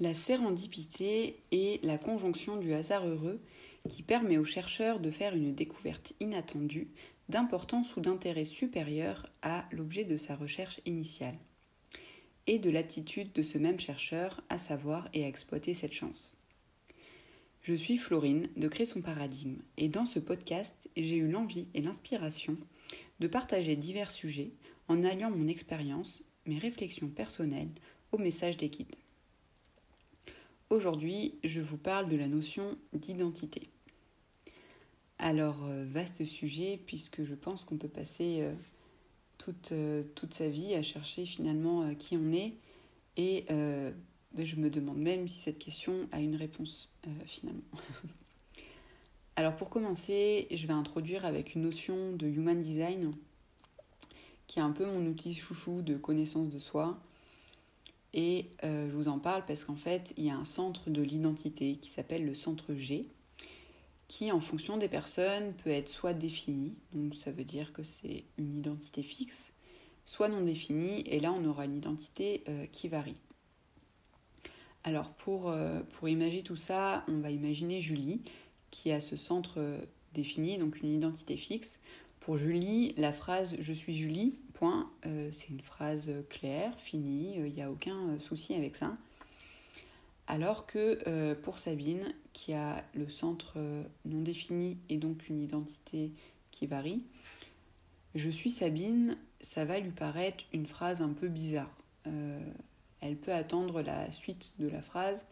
La 0.00 0.14
sérendipité 0.14 1.36
est 1.52 1.84
la 1.84 1.98
conjonction 1.98 2.56
du 2.56 2.72
hasard 2.72 3.06
heureux 3.06 3.38
qui 3.90 4.02
permet 4.02 4.38
aux 4.38 4.44
chercheurs 4.44 4.98
de 4.98 5.10
faire 5.10 5.34
une 5.34 5.54
découverte 5.54 6.14
inattendue, 6.20 6.88
d'importance 7.28 7.96
ou 7.96 8.00
d'intérêt 8.00 8.46
supérieur 8.46 9.26
à 9.42 9.68
l'objet 9.72 10.04
de 10.04 10.16
sa 10.16 10.36
recherche 10.36 10.80
initiale, 10.86 11.36
et 12.46 12.58
de 12.58 12.70
l'aptitude 12.70 13.34
de 13.34 13.42
ce 13.42 13.58
même 13.58 13.78
chercheur 13.78 14.40
à 14.48 14.56
savoir 14.56 15.06
et 15.12 15.22
à 15.22 15.28
exploiter 15.28 15.74
cette 15.74 15.92
chance. 15.92 16.38
Je 17.60 17.74
suis 17.74 17.98
Florine 17.98 18.48
de 18.56 18.68
Créer 18.68 18.86
son 18.86 19.02
paradigme, 19.02 19.58
et 19.76 19.90
dans 19.90 20.06
ce 20.06 20.18
podcast, 20.18 20.88
j'ai 20.96 21.16
eu 21.16 21.28
l'envie 21.28 21.68
et 21.74 21.82
l'inspiration 21.82 22.56
de 23.20 23.26
partager 23.26 23.76
divers 23.76 24.12
sujets 24.12 24.52
en 24.88 25.04
alliant 25.04 25.30
mon 25.30 25.46
expérience, 25.46 26.24
mes 26.46 26.58
réflexions 26.58 27.08
personnelles 27.08 27.68
au 28.12 28.18
message 28.18 28.56
des 28.56 28.70
guides. 28.70 28.96
Aujourd'hui, 30.70 31.34
je 31.42 31.60
vous 31.60 31.76
parle 31.76 32.08
de 32.08 32.16
la 32.16 32.28
notion 32.28 32.78
d'identité. 32.92 33.68
Alors, 35.18 35.64
euh, 35.64 35.84
vaste 35.84 36.24
sujet, 36.24 36.78
puisque 36.86 37.24
je 37.24 37.34
pense 37.34 37.64
qu'on 37.64 37.76
peut 37.76 37.88
passer 37.88 38.42
euh, 38.42 38.54
toute, 39.36 39.72
euh, 39.72 40.04
toute, 40.14 40.32
sa 40.32 40.48
vie 40.48 40.76
à 40.76 40.82
chercher 40.84 41.26
finalement 41.26 41.92
qui 41.96 42.16
on 42.16 42.32
est. 42.32 42.54
Et 43.16 43.46
ben, 43.48 44.46
je 44.46 44.54
me 44.54 44.70
demande 44.70 44.98
même 44.98 45.26
si 45.26 45.40
cette 45.40 45.58
question 45.58 46.08
a 46.12 46.20
une 46.20 46.36
réponse 46.36 46.88
finalement. 47.26 47.62
Alors, 49.36 49.56
pour 49.56 49.70
commencer, 49.70 50.46
je 50.52 50.68
vais 50.68 50.72
introduire 50.72 51.26
avec 51.26 51.56
une 51.56 51.62
notion 51.62 52.12
de 52.12 52.28
human 52.28 52.60
design, 52.60 53.10
qui 54.46 54.60
est 54.60 54.62
un 54.62 54.70
peu 54.70 54.86
mon 54.86 55.04
outil 55.06 55.34
chouchou 55.34 55.82
de 55.82 55.96
connaissance 55.96 56.48
de 56.48 56.60
soi 56.60 57.02
et 58.12 58.50
euh, 58.64 58.88
je 58.90 58.94
vous 58.94 59.08
en 59.08 59.18
parle 59.18 59.44
parce 59.46 59.64
qu'en 59.64 59.76
fait, 59.76 60.12
il 60.16 60.24
y 60.24 60.30
a 60.30 60.36
un 60.36 60.44
centre 60.44 60.90
de 60.90 61.02
l'identité 61.02 61.76
qui 61.76 61.90
s'appelle 61.90 62.24
le 62.24 62.34
centre 62.34 62.74
G, 62.74 63.08
qui 64.08 64.32
en 64.32 64.40
fonction 64.40 64.76
des 64.76 64.88
personnes 64.88 65.54
peut 65.54 65.70
être 65.70 65.88
soit 65.88 66.14
défini, 66.14 66.74
donc 66.92 67.14
ça 67.14 67.30
veut 67.30 67.44
dire 67.44 67.72
que 67.72 67.84
c'est 67.84 68.24
une 68.38 68.58
identité 68.58 69.02
fixe, 69.02 69.52
soit 70.04 70.28
non 70.28 70.42
définie, 70.42 71.02
et 71.06 71.20
là 71.20 71.32
on 71.32 71.44
aura 71.44 71.66
une 71.66 71.76
identité 71.76 72.42
euh, 72.48 72.66
qui 72.66 72.88
varie. 72.88 73.20
Alors 74.82 75.10
pour, 75.10 75.50
euh, 75.50 75.80
pour 75.90 76.08
imaginer 76.08 76.42
tout 76.42 76.56
ça, 76.56 77.04
on 77.06 77.18
va 77.18 77.30
imaginer 77.30 77.80
Julie, 77.80 78.22
qui 78.72 78.90
a 78.90 79.00
ce 79.00 79.16
centre 79.16 79.60
défini, 80.14 80.58
donc 80.58 80.80
une 80.80 80.92
identité 80.92 81.36
fixe. 81.36 81.78
Pour 82.18 82.36
Julie, 82.36 82.94
la 82.96 83.12
phrase 83.12 83.56
Je 83.58 83.72
suis 83.72 83.94
Julie 83.94 84.34
euh, 85.06 85.30
c'est 85.32 85.48
une 85.48 85.60
phrase 85.60 86.10
claire, 86.28 86.78
finie, 86.78 87.34
il 87.36 87.42
euh, 87.42 87.48
n'y 87.48 87.62
a 87.62 87.70
aucun 87.70 88.10
euh, 88.10 88.20
souci 88.20 88.54
avec 88.54 88.76
ça. 88.76 88.96
Alors 90.26 90.66
que 90.66 91.34
pour 91.42 91.58
Sabine, 91.58 92.14
qui 92.32 92.52
a 92.52 92.84
le 92.94 93.08
centre 93.08 93.58
non 94.04 94.20
défini 94.20 94.78
et 94.88 94.96
donc 94.96 95.28
une 95.28 95.40
identité 95.40 96.12
qui 96.52 96.68
varie, 96.68 97.02
je 98.14 98.30
suis 98.30 98.52
Sabine, 98.52 99.18
ça 99.40 99.64
va 99.64 99.80
lui 99.80 99.90
paraître 99.90 100.44
une 100.52 100.66
phrase 100.66 101.02
un 101.02 101.08
peu 101.08 101.26
bizarre. 101.26 101.74
elle 102.04 103.16
peut 103.16 103.32
attendre 103.32 103.82
la 103.82 104.12
suite 104.12 104.54
de 104.60 104.68
la 104.68 104.82
phrase, 104.82 105.24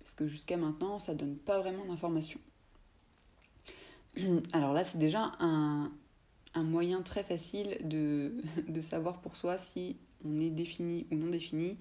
parce 0.00 0.12
que 0.12 0.26
jusqu'à 0.26 0.58
maintenant, 0.58 0.98
ça 0.98 1.14
donne 1.14 1.36
pas 1.36 1.58
vraiment 1.62 1.86
d'informations. 1.86 2.40
Alors 4.52 4.74
là, 4.74 4.84
c'est 4.84 4.98
déjà 4.98 5.32
un, 5.40 5.90
un 6.56 6.64
moyen 6.64 7.02
très 7.02 7.22
facile 7.22 7.76
de, 7.84 8.32
de, 8.68 8.80
savoir 8.80 9.20
pour 9.20 9.36
soi 9.36 9.58
si 9.58 9.96
on 10.24 10.38
est 10.38 10.50
défini 10.50 11.06
ou 11.12 11.14
non 11.14 11.28
défini. 11.28 11.76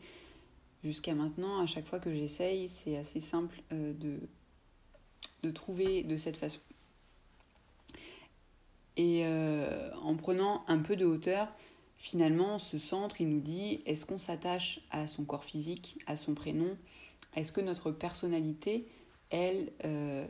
Jusqu'à 0.83 1.15
maintenant, 1.15 1.59
à 1.59 1.65
chaque 1.65 1.87
fois 1.87 1.99
que 1.99 2.13
j'essaye, 2.13 2.67
c'est 2.67 2.97
assez 2.97 3.21
simple 3.21 3.59
euh, 3.71 3.93
de, 3.93 4.19
de 5.41 5.51
trouver 5.51 6.03
de 6.03 6.17
cette 6.17 6.37
façon. 6.37 6.59
Et 8.97 9.25
euh, 9.25 9.89
en 9.95 10.15
prenant 10.15 10.63
un 10.67 10.79
peu 10.79 10.95
de 10.95 11.05
hauteur, 11.05 11.47
finalement, 11.97 12.59
ce 12.59 12.77
centre, 12.77 13.19
il 13.19 13.29
nous 13.29 13.39
dit 13.39 13.81
est-ce 13.85 14.05
qu'on 14.05 14.19
s'attache 14.19 14.81
à 14.91 15.07
son 15.07 15.25
corps 15.25 15.43
physique, 15.43 15.99
à 16.05 16.17
son 16.17 16.35
prénom? 16.35 16.77
Est-ce 17.35 17.51
que 17.51 17.61
notre 17.61 17.91
personnalité, 17.91 18.87
elle, 19.31 19.71
euh, 19.85 20.27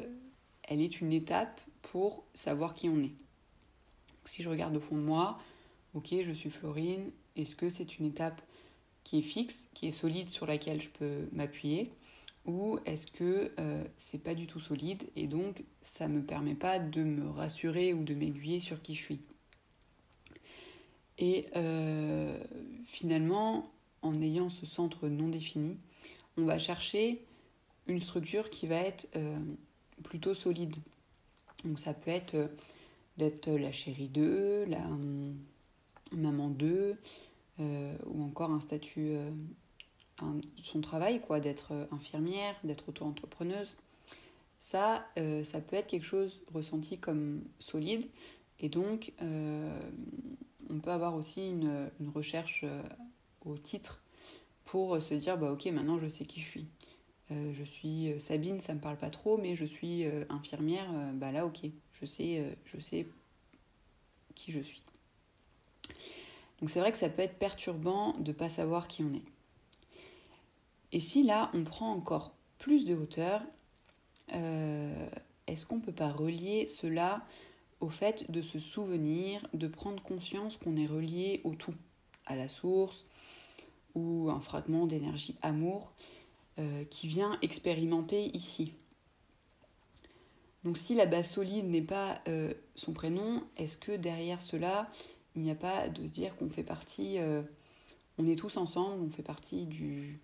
elle 0.64 0.81
est 0.81 1.02
une 1.02 1.12
étape 1.12 1.59
pour 1.81 2.24
savoir 2.34 2.74
qui 2.74 2.90
on 2.90 3.03
est? 3.03 3.14
Si 4.25 4.44
je 4.44 4.50
regarde 4.50 4.75
au 4.75 4.81
fond 4.81 4.96
de 4.96 5.02
moi, 5.02 5.40
ok, 5.94 6.13
je 6.22 6.31
suis 6.31 6.50
Florine, 6.50 7.12
est-ce 7.36 7.56
que 7.56 7.69
c'est 7.69 8.00
une 8.00 8.06
étape 8.06 8.41
qui 9.03 9.19
est 9.19 9.24
fixe, 9.24 9.68
qui 9.74 9.88
est 9.88 9.91
solide 9.91 10.30
sur 10.30 10.46
laquelle 10.46 10.81
je 10.81 10.90
peux 10.90 11.28
m'appuyer 11.31 11.91
ou 12.46 12.78
est-ce 12.85 13.08
que 13.08 13.52
euh, 13.59 13.84
c'est 13.97 14.22
pas 14.22 14.35
du 14.35 14.46
tout 14.46 14.59
solide 14.59 15.03
et 15.16 15.28
donc 15.28 15.64
ça 15.81 16.08
me 16.08 16.22
permet 16.22 16.53
pas 16.53 16.78
de 16.78 17.03
me 17.03 17.28
rassurer 17.30 17.94
ou 17.94 18.03
de 18.03 18.14
m'aiguiller 18.14 18.59
sur 18.59 18.81
qui 18.81 18.94
je 18.94 19.03
suis? 19.03 19.19
Et 21.18 21.47
euh, 21.56 22.38
finalement, 22.85 23.72
en 24.02 24.22
ayant 24.22 24.50
ce 24.50 24.66
centre 24.66 25.08
non 25.08 25.30
défini, 25.30 25.78
on 26.38 26.46
va 26.46 26.59
chercher 26.59 27.25
une 27.88 28.00
structure 28.00 28.50
qui 28.50 28.68
va 28.68 28.75
être 28.75 29.08
euh, 29.16 29.40
plutôt 30.03 30.34
solide. 30.34 30.75
Donc 31.64 31.80
ça 31.80 31.94
peut 31.94 32.12
être 32.12 32.35
d'être 33.18 33.50
la 33.50 33.72
chérie 33.72 34.09
d'eux, 34.09 34.66
la 34.66 34.90
maman 36.12 36.50
d'eux, 36.50 36.98
euh, 37.59 37.96
ou 38.08 38.22
encore 38.24 38.52
un 38.52 38.59
statut, 38.59 39.12
euh, 39.12 39.31
son 40.62 40.81
travail, 40.81 41.22
quoi, 41.22 41.40
d'être 41.40 41.88
infirmière, 41.92 42.56
d'être 42.64 42.90
auto-entrepreneuse. 42.90 43.78
Ça, 44.59 45.08
euh, 45.18 45.44
ça 45.44 45.62
peut 45.62 45.76
être 45.76 45.88
quelque 45.88 46.06
chose 46.06 46.42
ressenti 46.53 46.98
comme 46.98 47.44
solide, 47.59 48.08
et 48.59 48.70
donc 48.70 49.14
on 49.22 50.80
peut 50.80 50.92
avoir 50.92 51.16
aussi 51.16 51.47
une, 51.47 51.90
une 52.00 52.09
recherche 52.09 52.66
au 53.46 53.58
titre 53.58 54.02
pour 54.64 55.02
se 55.02 55.14
dire, 55.14 55.38
bah 55.38 55.52
ok, 55.52 55.66
maintenant 55.68 56.00
je 56.00 56.08
sais 56.08 56.26
qui 56.26 56.40
je 56.40 56.46
suis. 56.46 56.68
je 57.30 57.64
suis 57.64 58.20
Sabine, 58.20 58.59
ça 58.59 58.74
me 58.74 58.80
parle 58.80 58.97
pas 58.97 59.09
trop, 59.09 59.38
mais 59.38 59.56
je 59.56 59.66
suis 59.66 60.06
infirmière, 60.30 60.88
bah 61.16 61.32
là 61.32 61.46
ok, 61.46 61.66
je 62.00 62.06
sais, 62.06 62.40
euh, 62.40 62.54
je 62.66 62.80
sais 62.80 63.08
qui 64.36 64.52
je 64.52 64.60
suis. 64.60 64.82
Donc 66.60 66.70
c'est 66.70 66.80
vrai 66.80 66.92
que 66.92 66.98
ça 66.98 67.10
peut 67.10 67.22
être 67.22 67.38
perturbant 67.38 68.14
de 68.14 68.30
ne 68.30 68.34
pas 68.34 68.50
savoir 68.50 68.88
qui 68.88 69.04
on 69.04 69.14
est. 69.14 69.24
Et 70.92 71.00
si 71.00 71.24
là, 71.24 71.50
on 71.54 71.64
prend 71.64 71.92
encore 71.92 72.34
plus 72.58 72.86
de 72.86 72.96
hauteur, 72.96 73.42
euh, 74.34 75.10
est-ce 75.48 75.66
qu'on 75.66 75.78
ne 75.78 75.82
peut 75.82 75.92
pas 75.92 76.12
relier 76.12 76.68
cela 76.68 77.26
au 77.82 77.90
fait 77.90 78.30
de 78.32 78.42
se 78.42 78.60
souvenir, 78.60 79.46
de 79.54 79.68
prendre 79.68 80.02
conscience 80.02 80.58
qu'on 80.58 80.78
est 80.78 80.88
relié 80.88 81.42
au 81.44 81.54
tout, 81.56 81.74
à 82.26 82.36
la 82.36 82.48
source 82.48 83.06
ou 83.94 84.30
un 84.30 84.40
fragment 84.40 84.88
d'énergie 84.88 85.36
amour 85.42 85.92
euh, 86.60 86.86
qui 86.86 87.08
vient 87.08 87.38
expérimenter 87.42 88.32
ici? 88.36 88.74
Donc 90.66 90.78
si 90.78 90.96
la 90.96 91.06
base 91.06 91.30
solide 91.30 91.68
n'est 91.68 91.84
pas 91.84 92.20
euh, 92.28 92.52
son 92.74 92.92
prénom, 92.92 93.44
est-ce 93.56 93.78
que 93.78 93.92
derrière 93.92 94.42
cela, 94.42 94.90
il 95.36 95.44
n'y 95.44 95.52
a 95.52 95.56
pas 95.56 95.88
de 95.90 96.08
se 96.08 96.12
dire 96.12 96.36
qu'on 96.36 96.50
fait 96.50 96.64
partie, 96.64 97.20
euh, 97.20 97.44
on 98.18 98.26
est 98.26 98.36
tous 98.36 98.58
ensemble, 98.58 99.03
on 99.03 99.12
fait 99.12 99.24
partie 99.24 99.68
du, 99.68 100.20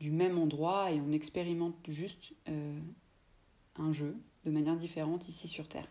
même 0.00 0.38
endroit 0.38 0.92
et 0.92 1.00
on 1.00 1.10
expérimente 1.10 1.74
juste 1.88 2.32
euh, 2.48 2.78
un 3.76 3.90
jeu 3.90 4.16
de 4.44 4.52
manière 4.52 4.76
différente 4.76 5.28
ici 5.28 5.48
sur 5.48 5.66
Terre? 5.66 5.88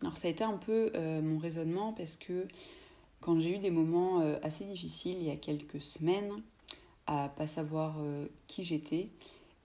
Alors 0.00 0.16
ça 0.16 0.28
a 0.28 0.30
été 0.30 0.42
un 0.42 0.56
peu 0.56 0.90
mon 1.20 1.36
raisonnement 1.36 1.92
parce 1.92 2.16
que 2.16 2.48
quand 3.20 3.38
j'ai 3.38 3.54
eu 3.54 3.58
des 3.58 3.70
moments 3.70 4.20
assez 4.42 4.64
difficiles 4.64 5.18
il 5.18 5.24
y 5.24 5.30
a 5.30 5.36
quelques 5.36 5.82
semaines 5.82 6.42
à 7.06 7.28
pas 7.28 7.46
savoir 7.46 7.98
qui 8.46 8.64
j'étais, 8.64 9.10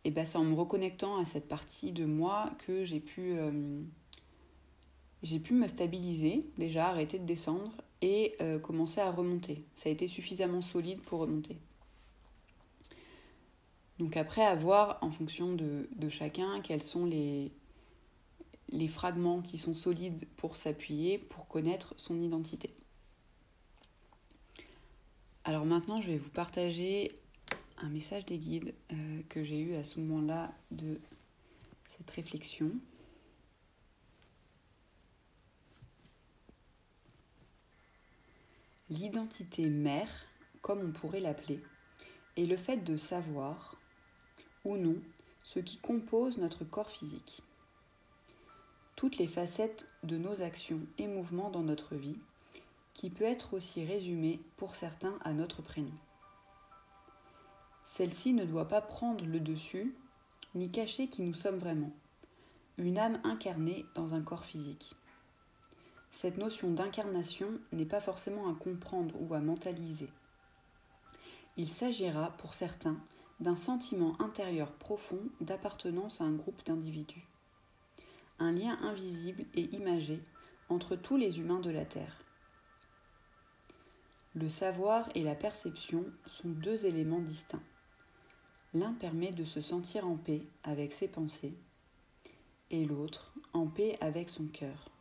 et 0.06 0.12
ben 0.12 0.24
c'est 0.24 0.38
en 0.38 0.44
me 0.44 0.54
reconnectant 0.54 1.18
à 1.18 1.26
cette 1.26 1.48
partie 1.48 1.92
de 1.92 2.06
moi 2.06 2.52
que 2.60 2.86
j'ai 2.86 3.00
pu, 3.00 3.34
euh, 3.40 3.82
j'ai 5.24 5.40
pu 5.40 5.56
me 5.56 5.68
stabiliser, 5.68 6.46
déjà 6.60 6.90
arrêter 6.90 7.18
de 7.18 7.26
descendre 7.26 7.72
et 8.04 8.36
euh, 8.40 8.60
commencer 8.60 9.02
à 9.02 9.12
remonter. 9.12 9.66
Ça 9.74 9.90
a 9.90 9.92
été 9.92 10.08
suffisamment 10.08 10.62
solide 10.62 11.02
pour 11.02 11.22
remonter. 11.22 11.58
Donc 13.98 14.16
après, 14.16 14.44
à 14.46 14.56
voir 14.56 15.00
en 15.02 15.10
fonction 15.10 15.54
de, 15.54 15.90
de 15.96 16.08
chacun 16.08 16.62
quels 16.62 16.84
sont 16.84 17.06
les, 17.08 17.52
les 18.70 18.88
fragments 18.88 19.42
qui 19.42 19.58
sont 19.58 19.74
solides 19.74 20.28
pour 20.38 20.56
s'appuyer, 20.56 21.18
pour 21.18 21.48
connaître 21.48 21.96
son 21.98 22.22
identité. 22.22 22.76
Alors 25.46 25.66
maintenant, 25.66 26.00
je 26.00 26.12
vais 26.12 26.18
vous 26.20 26.30
partager 26.30 27.12
un 27.78 27.90
message 27.90 28.26
des 28.26 28.38
guides 28.38 28.74
euh, 28.92 29.22
que 29.30 29.44
j'ai 29.44 29.60
eu 29.60 29.76
à 29.76 29.84
ce 29.84 30.00
moment-là 30.00 30.54
de 30.72 31.00
cette 31.98 32.10
réflexion. 32.10 32.72
L'identité 38.90 39.68
mère, 39.68 40.10
comme 40.62 40.80
on 40.80 40.92
pourrait 40.92 41.20
l'appeler, 41.20 41.60
est 42.38 42.46
le 42.46 42.58
fait 42.58 42.78
de 42.78 42.98
savoir, 42.98 43.76
ou 44.64 44.78
non, 44.78 45.02
ce 45.44 45.60
qui 45.60 45.78
compose 45.78 46.38
notre 46.38 46.64
corps 46.64 46.92
physique. 46.92 47.42
Toutes 48.96 49.18
les 49.18 49.28
facettes 49.28 49.88
de 50.04 50.18
nos 50.18 50.42
actions 50.42 50.82
et 50.98 51.08
mouvements 51.08 51.50
dans 51.50 51.64
notre 51.64 51.96
vie, 51.96 52.18
qui 52.94 53.10
peut 53.10 53.26
être 53.26 53.54
aussi 53.54 53.84
résumée 53.84 54.40
pour 54.56 54.76
certains 54.76 55.18
à 55.22 55.34
notre 55.34 55.62
prénom. 55.62 55.92
Celle-ci 57.96 58.34
ne 58.34 58.44
doit 58.44 58.68
pas 58.68 58.82
prendre 58.82 59.24
le 59.24 59.40
dessus, 59.40 59.96
ni 60.54 60.70
cacher 60.70 61.08
qui 61.08 61.22
nous 61.22 61.34
sommes 61.34 61.60
vraiment. 61.60 61.94
Une 62.78 62.98
âme 62.98 63.22
incarnée 63.24 63.86
dans 63.96 64.14
un 64.14 64.22
corps 64.22 64.44
physique. 64.44 64.94
Cette 66.12 66.38
notion 66.38 66.72
d'incarnation 66.72 67.48
n'est 67.72 67.86
pas 67.86 68.02
forcément 68.02 68.50
à 68.50 68.54
comprendre 68.54 69.16
ou 69.22 69.34
à 69.34 69.40
mentaliser. 69.40 70.10
Il 71.56 71.70
s'agira 71.70 72.32
pour 72.32 72.54
certains 72.54 72.98
d'un 73.40 73.56
sentiment 73.56 74.22
intérieur 74.22 74.74
profond 74.74 75.22
d'appartenance 75.40 76.20
à 76.20 76.26
un 76.26 76.34
groupe 76.34 76.66
d'individus. 76.66 77.26
Un 78.40 78.52
lien 78.52 78.78
invisible 78.82 79.46
et 79.54 79.74
imagé 79.74 80.22
entre 80.68 80.98
tous 80.98 81.16
les 81.16 81.40
humains 81.40 81.62
de 81.62 81.70
la 81.70 81.86
Terre. 81.86 82.20
Le 84.34 84.50
savoir 84.50 85.08
et 85.16 85.24
la 85.24 85.36
perception 85.36 86.04
sont 86.28 86.50
deux 86.50 86.86
éléments 86.86 87.22
distincts. 87.22 87.64
L'un 88.76 88.92
permet 88.92 89.32
de 89.32 89.46
se 89.46 89.62
sentir 89.62 90.06
en 90.06 90.18
paix 90.18 90.42
avec 90.64 90.92
ses 90.92 91.08
pensées 91.08 91.54
et 92.72 92.84
l'autre 92.84 93.34
en 93.54 93.68
paix 93.68 93.98
avec 94.02 94.30
son 94.30 94.48
cœur. 94.48 94.92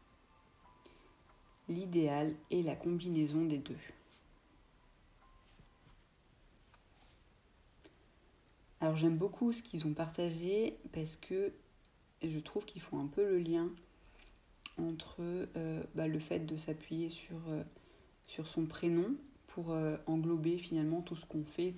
L'idéal 1.69 2.37
est 2.53 2.63
la 2.63 2.77
combinaison 2.77 3.45
des 3.45 3.59
deux. 3.59 3.75
Alors 8.79 8.95
j'aime 8.95 9.17
beaucoup 9.17 9.53
ce 9.53 9.61
qu'ils 9.61 9.89
ont 9.89 9.95
partagé 9.95 10.79
parce 10.93 11.17
que 11.17 11.53
je 12.23 12.39
trouve 12.39 12.65
qu'ils 12.65 12.83
font 12.83 13.01
un 13.01 13.09
peu 13.09 13.29
le 13.29 13.39
lien 13.39 13.73
entre 14.79 15.17
euh, 15.57 15.83
bah, 15.97 16.07
le 16.07 16.21
fait 16.21 16.47
de 16.47 16.57
s'appuyer 16.57 17.09
sur, 17.09 17.41
euh, 17.49 17.65
son 18.45 18.67
prénom 18.67 19.17
pour 19.49 19.73
euh, 19.73 19.97
englober 20.07 20.59
finalement 20.59 21.03
tout 21.03 21.17
ce 21.17 21.27
qu'on 21.27 21.45
fait, 21.45 21.75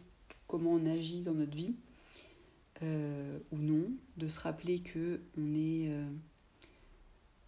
comment 0.46 0.72
on 0.72 0.86
agit 0.86 1.22
dans 1.22 1.34
notre 1.34 1.56
vie, 1.56 1.74
ou 2.82 3.56
non, 3.56 3.90
de 4.16 4.28
se 4.28 4.38
rappeler 4.38 4.80
que 4.80 5.20
on 5.38 5.54
est 5.54 5.90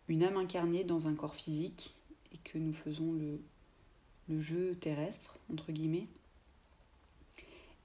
une 0.08 0.22
âme 0.22 0.36
incarnée 0.36 0.84
dans 0.84 1.06
un 1.06 1.14
corps 1.14 1.34
physique 1.34 1.94
et 2.32 2.38
que 2.38 2.58
nous 2.58 2.72
faisons 2.72 3.12
le, 3.12 3.40
jeu 4.40 4.74
terrestre, 4.74 5.38
entre 5.50 5.72
guillemets. 5.72 6.06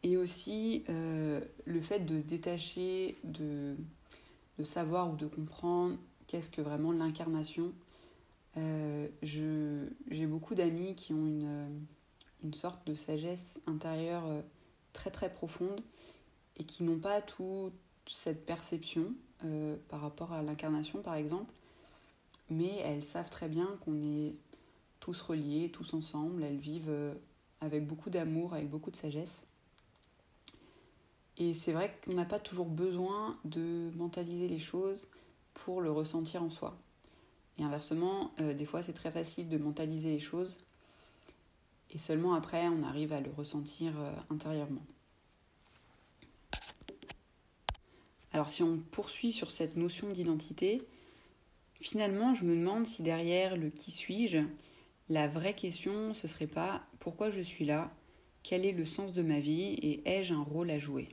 Et 0.04 0.18
aussi 0.18 0.84
euh, 0.90 1.42
le 1.66 1.82
fait 1.82 2.02
de 2.02 2.20
se 2.20 2.26
détacher, 2.26 3.18
de, 3.24 3.78
savoir 4.64 5.12
ou 5.12 5.16
de 5.16 5.28
comprendre 5.28 5.98
qu'est-ce 6.28 6.50
que 6.50 6.62
vraiment 6.62 6.92
l'incarnation. 6.92 7.74
Euh, 8.58 9.08
J'ai 9.22 10.28
beaucoup 10.28 10.56
d'amis 10.56 10.96
qui 10.96 11.14
ont 11.14 11.26
une, 12.44 12.54
sorte 12.54 12.86
de 12.86 12.96
sagesse 12.96 13.60
intérieure 13.68 14.26
euh, 14.28 14.42
très 14.94 15.12
très 15.12 15.32
profonde 15.32 15.82
et 16.58 16.64
qui 16.64 16.84
n'ont 16.84 17.00
pas 17.00 17.22
toute 17.22 17.74
cette 18.08 18.46
perception 18.46 19.14
euh, 19.44 19.76
par 19.90 20.02
rapport 20.02 20.32
à 20.32 20.42
l'incarnation 20.42 21.02
par 21.02 21.16
exemple, 21.16 21.54
mais 22.50 22.78
elles 22.84 23.04
savent 23.04 23.30
très 23.30 23.50
bien 23.50 23.68
qu'on 23.84 24.02
est 24.02 24.34
tous 25.00 25.22
reliés, 25.22 25.70
tous 25.74 25.94
ensemble, 25.94 26.44
elles 26.44 26.58
vivent 26.58 27.16
avec 27.60 27.86
beaucoup 27.86 28.10
d'amour, 28.10 28.54
avec 28.54 28.70
beaucoup 28.70 28.92
de 28.92 28.96
sagesse. 28.96 29.46
Et 31.38 31.54
c'est 31.54 31.72
vrai 31.72 31.98
qu'on 32.04 32.14
n'a 32.14 32.26
pas 32.26 32.40
toujours 32.40 32.68
besoin 32.68 33.38
de 33.44 33.90
mentaliser 33.96 34.48
les 34.48 34.60
choses 34.60 35.08
pour 35.54 35.82
le 35.82 35.92
ressentir 35.92 36.44
en 36.44 36.50
soi. 36.50 36.78
Et 37.58 37.64
inversement, 37.64 38.32
euh, 38.40 38.54
des 38.54 38.66
fois 38.66 38.82
c'est 38.82 38.94
très 38.94 39.12
facile 39.12 39.50
de 39.50 39.58
mentaliser 39.58 40.12
les 40.12 40.20
choses 40.20 40.58
et 41.94 41.98
seulement 41.98 42.34
après 42.34 42.68
on 42.68 42.84
arrive 42.84 43.14
à 43.14 43.22
le 43.22 43.32
ressentir 43.32 43.94
euh, 44.00 44.12
intérieurement. 44.30 44.86
Alors 48.32 48.50
si 48.50 48.64
on 48.64 48.80
poursuit 48.80 49.32
sur 49.32 49.52
cette 49.52 49.78
notion 49.78 50.10
d'identité, 50.10 50.82
finalement 51.82 52.34
je 52.34 52.46
me 52.46 52.56
demande 52.56 52.86
si 52.86 53.04
derrière 53.04 53.56
le 53.56 53.70
qui 53.70 53.92
suis-je, 53.92 54.40
la 55.10 55.28
vraie 55.28 55.54
question 55.54 56.14
ce 56.14 56.28
serait 56.28 56.48
pas 56.48 56.84
pourquoi 57.00 57.30
je 57.30 57.42
suis 57.42 57.66
là, 57.66 57.92
quel 58.42 58.66
est 58.66 58.72
le 58.72 58.86
sens 58.86 59.14
de 59.14 59.22
ma 59.22 59.40
vie 59.40 59.74
et 59.82 60.02
ai-je 60.06 60.34
un 60.34 60.44
rôle 60.44 60.72
à 60.72 60.80
jouer? 60.80 61.10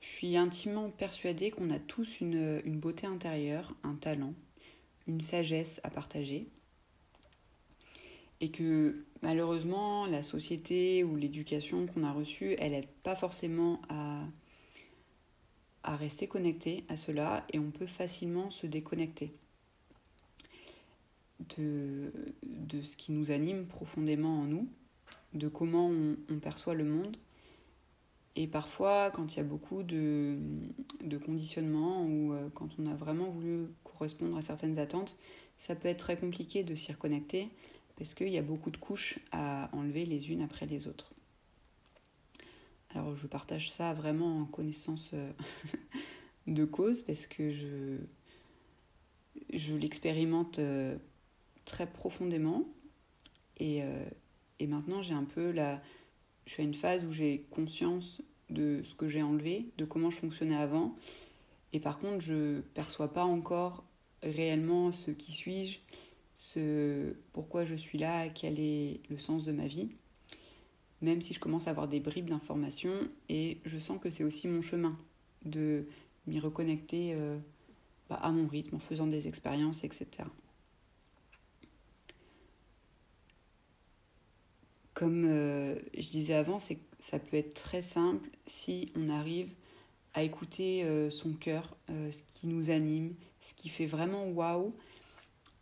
Je 0.00 0.08
suis 0.12 0.36
intimement 0.36 0.90
persuadée 0.90 1.50
qu'on 1.50 1.70
a 1.70 1.80
tous 1.80 2.20
une, 2.20 2.60
beauté 2.78 3.06
intérieure, 3.06 3.74
un 3.82 3.96
talent, 3.96 4.34
une 5.08 5.20
sagesse 5.20 5.80
à 5.82 5.90
partager. 5.90 6.48
Et 8.40 8.50
que 8.50 9.04
malheureusement, 9.22 10.06
la 10.06 10.22
société 10.22 11.04
ou 11.04 11.16
l'éducation 11.16 11.86
qu'on 11.86 12.04
a 12.04 12.12
reçue, 12.12 12.54
elle 12.58 12.72
n'aide 12.72 12.88
pas 13.02 13.16
forcément 13.16 13.80
à, 13.88 14.24
à 15.82 15.96
rester 15.96 16.26
connecté 16.26 16.84
à 16.88 16.96
cela 16.96 17.46
et 17.52 17.58
on 17.58 17.70
peut 17.70 17.86
facilement 17.86 18.50
se 18.50 18.66
déconnecter 18.66 19.32
de, 21.56 22.12
de 22.42 22.80
ce 22.82 22.96
qui 22.96 23.12
nous 23.12 23.30
anime 23.30 23.66
profondément 23.66 24.40
en 24.40 24.44
nous, 24.44 24.68
de 25.34 25.48
comment 25.48 25.88
on 25.88 26.38
perçoit 26.38 26.74
le 26.74 26.84
monde. 26.84 27.16
Et 28.38 28.46
parfois, 28.46 29.10
quand 29.10 29.32
il 29.32 29.38
y 29.38 29.40
a 29.40 29.44
beaucoup 29.44 29.82
de, 29.82 30.36
de 31.02 31.16
conditionnement 31.16 32.04
ou 32.04 32.34
euh, 32.34 32.50
quand 32.52 32.68
on 32.78 32.86
a 32.86 32.94
vraiment 32.94 33.30
voulu 33.30 33.68
correspondre 33.82 34.36
à 34.36 34.42
certaines 34.42 34.78
attentes, 34.78 35.16
ça 35.56 35.74
peut 35.74 35.88
être 35.88 36.00
très 36.00 36.18
compliqué 36.18 36.62
de 36.62 36.74
s'y 36.74 36.92
reconnecter 36.92 37.48
parce 37.96 38.14
qu'il 38.14 38.28
y 38.28 38.38
a 38.38 38.42
beaucoup 38.42 38.70
de 38.70 38.76
couches 38.76 39.18
à 39.32 39.70
enlever 39.72 40.04
les 40.06 40.30
unes 40.30 40.42
après 40.42 40.66
les 40.66 40.86
autres. 40.86 41.12
Alors 42.90 43.14
je 43.14 43.26
partage 43.26 43.70
ça 43.70 43.94
vraiment 43.94 44.40
en 44.40 44.44
connaissance 44.44 45.10
euh, 45.12 45.32
de 46.46 46.64
cause 46.64 47.02
parce 47.02 47.26
que 47.26 47.50
je, 47.50 47.98
l'expérimente 49.74 50.58
euh, 50.58 50.96
très 51.64 51.86
profondément 51.86 52.64
et, 53.58 53.82
et 54.58 54.66
maintenant 54.66 55.00
j'ai 55.00 55.14
un 55.14 55.24
peu 55.24 55.50
la, 55.50 55.80
je 56.46 56.52
suis 56.52 56.62
à 56.62 56.64
une 56.64 56.74
phase 56.74 57.04
où 57.04 57.10
j'ai 57.10 57.46
conscience 57.50 58.22
de 58.50 58.80
ce 58.84 58.94
que 58.94 59.08
j'ai 59.08 59.22
enlevé, 59.22 59.68
de 59.78 59.84
comment 59.84 60.10
je 60.10 60.18
fonctionnais 60.18 60.56
avant. 60.56 60.96
Et 61.72 61.80
par 61.80 61.98
contre, 61.98 62.20
je 62.20 62.60
perçois 62.74 63.12
pas 63.12 63.24
encore 63.24 63.84
réellement 64.22 64.92
ce 64.92 65.10
qui 65.10 65.32
suis-je, 65.32 65.80
ce 66.36 67.14
pourquoi 67.32 67.64
je 67.64 67.74
suis 67.74 67.98
là, 67.98 68.28
quel 68.28 68.60
est 68.60 69.00
le 69.08 69.18
sens 69.18 69.44
de 69.44 69.52
ma 69.52 69.66
vie. 69.66 69.88
Même 71.00 71.20
si 71.22 71.32
je 71.32 71.40
commence 71.40 71.66
à 71.66 71.70
avoir 71.70 71.88
des 71.88 71.98
bribes 71.98 72.28
d'informations 72.28 73.08
et 73.28 73.58
je 73.64 73.78
sens 73.78 73.98
que 74.00 74.10
c'est 74.10 74.22
aussi 74.22 74.46
mon 74.46 74.60
chemin 74.60 74.96
de 75.44 75.86
m'y 76.26 76.38
reconnecter 76.38 77.14
euh, 77.14 77.38
bah, 78.08 78.16
à 78.16 78.30
mon 78.30 78.46
rythme 78.46 78.76
en 78.76 78.78
faisant 78.78 79.06
des 79.06 79.26
expériences, 79.26 79.82
etc. 79.82 80.06
Comme 84.92 85.24
euh, 85.24 85.78
je 85.96 86.08
disais 86.10 86.34
avant, 86.34 86.58
c'est 86.58 86.78
ça 86.98 87.18
peut 87.18 87.36
être 87.36 87.54
très 87.54 87.82
simple 87.82 88.28
si 88.46 88.92
on 88.94 89.08
arrive 89.08 89.50
à 90.12 90.22
écouter 90.22 90.84
euh, 90.84 91.10
son 91.10 91.32
cœur, 91.32 91.76
ce 91.88 92.20
qui 92.34 92.46
nous 92.46 92.70
anime, 92.70 93.14
ce 93.40 93.52
qui 93.52 93.68
fait 93.68 93.86
vraiment 93.86 94.26
waouh, 94.28 94.74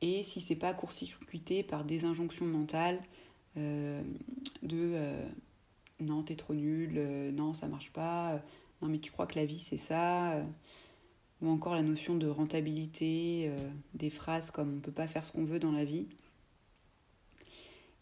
et 0.04 0.22
si 0.22 0.42
c'est 0.42 0.54
pas 0.54 0.74
court-circuité 0.74 1.62
par 1.62 1.82
des 1.82 2.04
injonctions 2.04 2.44
mentales 2.44 3.00
de 3.56 5.24
non 6.00 6.22
t'es 6.22 6.36
trop 6.36 6.52
nul, 6.52 7.00
non 7.34 7.54
ça 7.54 7.68
marche 7.68 7.90
pas, 7.90 8.42
non 8.82 8.88
mais 8.88 8.98
tu 8.98 9.10
crois 9.10 9.26
que 9.26 9.38
la 9.38 9.46
vie 9.46 9.58
c'est 9.58 9.78
ça, 9.78 10.44
ou 11.40 11.48
encore 11.48 11.74
la 11.74 11.82
notion 11.82 12.16
de 12.16 12.26
rentabilité, 12.26 13.50
des 13.94 14.10
phrases 14.10 14.50
comme 14.50 14.76
on 14.76 14.80
peut 14.80 14.92
pas 14.92 15.08
faire 15.08 15.24
ce 15.24 15.32
qu'on 15.32 15.46
veut 15.46 15.58
dans 15.58 15.72
la 15.72 15.86
vie. 15.86 16.06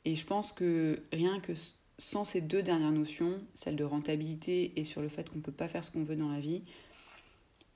Et 0.05 0.17
je 0.17 0.27
pense 0.27 0.51
que 0.51 1.01
rien 1.13 1.39
que 1.39 1.53
sans 1.99 2.25
ces 2.25 2.41
deux 2.41 2.65
dernières 2.65 2.91
notions, 2.91 3.41
celle 3.55 3.77
de 3.77 3.85
rentabilité 3.85 4.73
et 4.75 4.83
sur 4.83 5.03
le 5.03 5.09
fait 5.09 5.31
qu'on 5.31 5.39
peut 5.39 5.53
pas 5.53 5.69
faire 5.69 5.85
ce 5.85 5.93
qu'on 5.93 6.03
veut 6.03 6.17
dans 6.17 6.31
la 6.31 6.41
vie, 6.41 6.63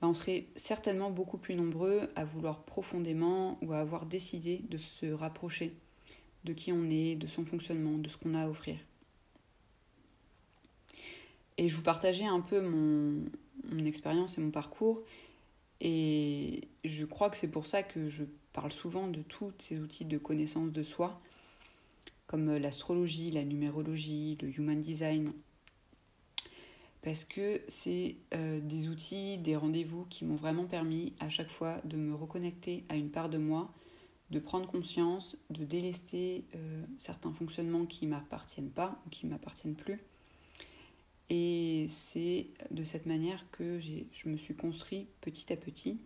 bah, 0.01 0.07
on 0.07 0.13
serait 0.13 0.47
certainement 0.55 1.09
beaucoup 1.09 1.37
plus 1.37 1.55
nombreux 1.55 2.09
à 2.15 2.25
vouloir 2.25 2.63
profondément 2.63 3.57
ou 3.61 3.73
à 3.73 3.79
avoir 3.79 4.05
décidé 4.05 4.61
de 4.69 4.77
se 4.77 5.07
rapprocher 5.07 5.73
de 6.43 6.53
qui 6.53 6.71
on 6.71 6.89
est, 6.89 7.15
de 7.15 7.27
son 7.27 7.45
fonctionnement, 7.45 7.97
de 7.97 8.07
ce 8.07 8.17
qu'on 8.17 8.33
a 8.33 8.43
à 8.43 8.49
offrir. 8.49 8.77
Et 11.57 11.69
je 11.69 11.75
vous 11.75 11.81
partageais 11.81 12.25
un 12.25 12.39
peu 12.39 12.61
mon, 12.61 13.25
expérience 13.85 14.37
et 14.37 14.41
mon 14.41 14.51
parcours. 14.51 15.01
Et 15.81 16.67
je 16.85 17.05
crois 17.05 17.29
que 17.29 17.37
c'est 17.37 17.49
pour 17.49 17.65
ça 17.65 17.83
que 17.83 18.07
je 18.07 18.23
parle 18.53 18.71
souvent 18.71 19.07
de 19.07 19.21
tous 19.21 19.51
ces 19.57 19.79
outils 19.79 20.05
de 20.05 20.17
connaissance 20.17 20.71
de 20.71 20.83
soi 20.83 21.19
comme 22.27 22.49
euh, 22.49 22.59
l'astrologie, 22.59 23.31
la 23.31 23.45
numérologie, 23.45 24.37
le 24.41 24.49
human 24.49 24.81
design, 24.81 25.31
parce 27.07 27.23
que 27.23 27.61
c'est 27.69 28.17
des 28.33 28.89
outils, 28.89 29.37
des 29.37 29.55
rendez-vous 29.55 30.05
qui 30.09 30.25
m'ont 30.25 30.35
vraiment 30.35 30.65
permis 30.65 31.13
à 31.21 31.29
chaque 31.29 31.49
fois 31.49 31.79
de 31.85 31.95
me 31.95 32.13
reconnecter 32.13 32.83
à 32.89 32.97
une 32.97 33.09
part 33.09 33.29
de 33.29 33.37
moi, 33.37 33.71
de 34.29 34.39
prendre 34.39 34.69
conscience, 34.69 35.37
de 35.49 35.63
délester 35.63 36.43
certains 36.97 37.31
fonctionnements 37.31 37.85
qui 37.85 38.07
ne 38.07 38.11
m'appartiennent 38.11 38.71
pas 38.71 39.01
ou 39.05 39.09
qui 39.09 39.25
ne 39.25 39.31
m'appartiennent 39.31 39.75
plus. 39.75 40.01
Et 41.29 41.85
c'est 41.87 42.47
de 42.71 42.83
cette 42.83 43.05
manière 43.05 43.49
que 43.51 43.79
je 43.79 44.27
me 44.27 44.35
suis 44.35 44.57
construit 44.57 45.07
petit 45.21 45.53
à 45.53 45.55
petit. 45.55 46.01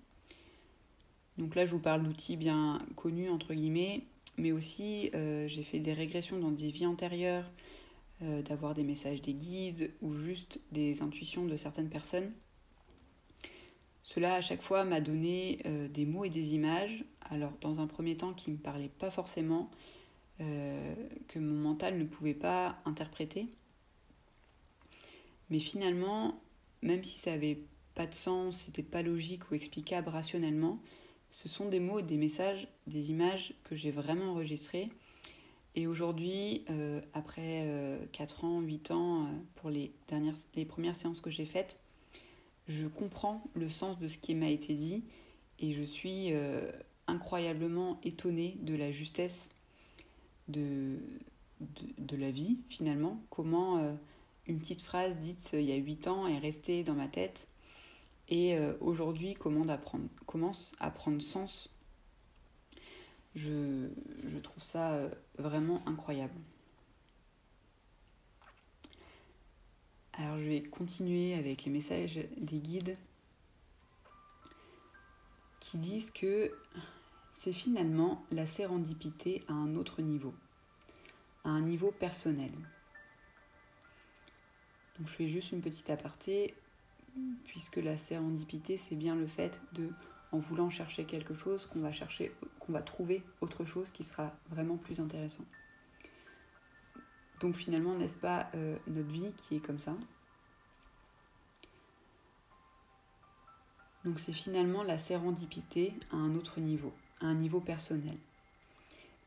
Donc 1.40 1.56
là, 1.56 1.66
je 1.66 1.72
vous 1.72 1.82
parle 1.82 2.04
d'outils 2.04 2.38
bien 2.38 2.80
connus, 2.96 3.32
entre 3.32 3.56
guillemets, 3.56 4.04
mais 4.38 4.52
aussi 4.52 5.10
euh, 5.16 5.48
j'ai 5.48 5.64
fait 5.64 5.80
des 5.80 5.94
régressions 5.94 6.38
dans 6.38 6.52
des 6.52 6.70
vies 6.70 6.86
antérieures, 6.86 7.50
euh, 8.24 8.42
d'avoir 8.42 8.74
des 8.74 8.84
messages 8.84 9.22
des 9.22 9.34
guides 9.34 9.92
ou 10.02 10.14
juste 10.14 10.60
des 10.72 11.02
intuitions 11.02 11.46
de 11.46 11.56
certaines 11.56 11.90
personnes. 11.90 12.32
Cela 14.04 14.36
à 14.36 14.42
chaque 14.42 14.62
fois 14.62 14.84
m'a 14.84 15.02
donné 15.02 15.60
euh, 15.66 15.88
des 15.88 16.06
mots 16.06 16.26
et 16.26 16.30
des 16.30 16.56
images, 16.56 17.06
alors 17.22 17.54
dans 17.62 17.80
un 17.80 17.88
premier 17.88 18.18
temps 18.18 18.34
qui 18.34 18.50
ne 18.50 18.56
me 18.56 18.62
parlaient 18.62 18.90
pas 18.90 19.12
forcément, 19.12 19.70
que 20.40 21.38
mon 21.38 21.62
mental 21.62 22.00
ne 22.00 22.04
pouvait 22.04 22.34
pas 22.34 22.82
interpréter. 22.86 23.46
Mais 25.52 25.60
finalement, 25.60 26.42
même 26.82 27.04
si 27.04 27.20
ça 27.20 27.30
n'avait 27.30 27.60
pas 27.94 28.08
de 28.08 28.14
sens, 28.16 28.58
c'était 28.58 28.82
pas 28.82 29.04
logique 29.04 29.52
ou 29.52 29.54
explicable 29.54 30.10
rationnellement, 30.10 30.80
ce 31.30 31.48
sont 31.48 31.70
des 31.70 31.80
mots, 31.80 32.02
des 32.02 32.18
messages, 32.18 32.68
des 32.88 33.10
images 33.10 33.54
que 33.64 33.76
j'ai 33.76 33.92
vraiment 33.92 34.32
enregistrées. 34.32 34.90
Et 35.76 35.88
aujourd'hui, 35.88 36.66
euh, 36.70 37.02
après 37.14 37.66
4 38.12 38.44
euh, 38.44 38.48
ans, 38.48 38.62
8 38.62 38.92
ans, 38.92 39.24
euh, 39.24 39.28
pour 39.56 39.70
les, 39.70 39.92
dernières, 40.08 40.36
les 40.56 40.66
premières 40.66 40.96
séances 40.96 41.22
que 41.22 41.30
j'ai 41.30 41.46
faites, 41.46 41.80
je 42.68 42.88
comprends 42.88 43.44
le 43.54 43.70
sens 43.70 43.98
de 44.00 44.08
ce 44.08 44.18
qui 44.18 44.36
m'a 44.36 44.50
été 44.50 44.76
dit 44.76 45.04
et 45.60 45.72
je 45.74 45.84
suis 45.84 46.32
incroyablement 47.08 48.00
étonnée 48.04 48.58
de 48.62 48.76
la 48.76 48.92
justesse 48.92 49.50
de, 50.48 50.98
de, 51.98 52.16
la 52.16 52.32
vie 52.32 52.60
finalement. 52.70 53.22
Comment 53.30 53.98
une 54.48 54.60
petite 54.60 54.82
phrase 54.82 55.18
dite 55.18 55.50
il 55.54 55.64
y 55.64 55.72
a 55.72 55.76
8 55.76 56.08
ans 56.08 56.28
est 56.28 56.38
restée 56.38 56.84
dans 56.84 56.94
ma 56.94 57.08
tête 57.08 57.48
et 58.30 58.58
aujourd'hui 58.80 59.34
commence 59.34 60.74
à 60.80 60.92
prendre 60.92 61.22
sens. 61.22 61.70
Je, 63.36 63.88
trouve 64.44 64.64
ça 64.64 64.94
euh, 64.94 65.10
vraiment 65.38 65.82
incroyable. 65.88 66.34
Alors 70.14 70.38
je 70.38 70.44
vais 70.44 70.62
continuer 70.62 71.34
avec 71.36 71.64
les 71.64 71.72
messages 71.72 72.20
des 72.38 72.60
guides 72.60 72.98
qui 75.60 75.78
disent 75.78 76.12
que 76.12 76.52
c'est 77.34 77.54
finalement 77.54 78.26
la 78.32 78.46
sérendipité 78.46 79.44
à 79.48 79.54
un 79.54 79.76
autre 79.76 80.02
niveau, 80.02 80.34
à 81.46 81.50
un 81.50 81.62
niveau 81.62 81.92
personnel. 81.92 82.52
Donc 85.00 85.08
je 85.08 85.16
fais 85.16 85.28
juste 85.28 85.54
une 85.54 85.62
petite 85.62 85.90
aparté 85.90 86.54
puisque 87.46 87.78
la 87.78 87.98
sérendipité, 87.98 88.78
c'est 88.78 88.96
bien 88.96 89.16
le 89.16 89.28
fait 89.28 89.60
de, 89.74 89.90
en 90.32 90.40
voulant 90.40 90.70
chercher 90.70 91.06
quelque 91.06 91.34
chose, 91.34 91.66
qu'on 91.66 91.82
va 91.82 91.92
chercher, 91.92 92.34
qu'on 92.60 92.72
va 92.72 92.82
trouver 92.82 93.24
autre 93.42 93.66
chose 93.66 93.92
qui 93.92 94.04
sera 94.04 94.34
vraiment 94.50 94.78
plus 94.78 95.00
intéressant. 95.00 95.46
Donc 97.42 97.56
finalement, 97.56 97.96
n'est-ce 97.96 98.16
pas 98.16 98.50
euh, 98.56 98.78
notre 98.88 99.10
vie 99.10 99.32
qui 99.36 99.56
est 99.56 99.60
comme 99.60 99.80
ça? 99.80 99.96
Donc 104.06 104.20
c'est 104.20 104.34
finalement 104.34 104.84
la 104.84 104.98
sérendipité 104.98 105.94
à 106.12 106.16
un 106.16 106.36
autre 106.36 106.60
niveau, 106.60 106.94
à 107.20 107.28
un 107.28 107.36
niveau 107.36 107.60
personnel. 107.60 108.18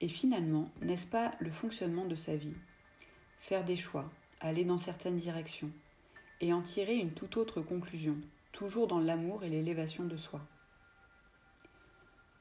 Et 0.00 0.08
finalement, 0.08 0.70
n'est-ce 0.80 1.06
pas 1.06 1.32
le 1.38 1.50
fonctionnement 1.50 2.06
de 2.06 2.16
sa 2.16 2.36
vie? 2.36 2.56
Faire 3.40 3.64
des 3.64 3.76
choix, 3.76 4.10
aller 4.40 4.64
dans 4.64 4.78
certaines 4.78 5.16
directions, 5.16 5.70
et 6.40 6.52
en 6.52 6.62
tirer 6.62 6.96
une 6.96 7.12
toute 7.12 7.36
autre 7.36 7.60
conclusion, 7.60 8.16
toujours 8.52 8.86
dans 8.86 8.98
l'amour 8.98 9.44
et 9.44 9.48
l'élévation 9.48 10.04
de 10.04 10.16
soi. 10.16 10.40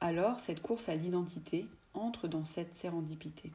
Alors 0.04 0.42
cette 0.42 0.62
course 0.62 0.90
à 0.90 0.96
l'identité 0.96 1.66
entre 1.94 2.28
dans 2.28 2.44
cette 2.44 2.76
sérendipité. 2.76 3.54